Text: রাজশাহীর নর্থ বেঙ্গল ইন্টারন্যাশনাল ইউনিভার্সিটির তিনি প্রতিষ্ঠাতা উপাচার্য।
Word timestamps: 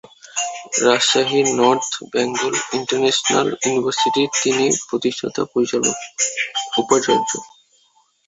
রাজশাহীর 0.83 1.47
নর্থ 1.59 1.91
বেঙ্গল 2.13 2.53
ইন্টারন্যাশনাল 2.77 3.47
ইউনিভার্সিটির 3.63 4.29
তিনি 4.41 4.65
প্রতিষ্ঠাতা 4.87 5.41
উপাচার্য। 6.81 7.31